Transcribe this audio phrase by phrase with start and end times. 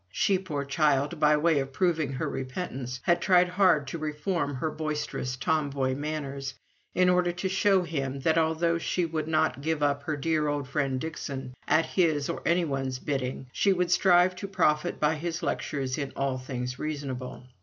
[0.11, 4.71] She, poor child, by way of proving her repentance, had tried hard to reform her
[4.71, 6.55] boisterous tom boy manners,
[6.95, 10.67] in order to show him that, although she would not give up her dear old
[10.67, 15.99] friend Dixon, at his or anyone's bidding, she would strive to profit by his lectures
[15.99, 17.43] in all things reasonable.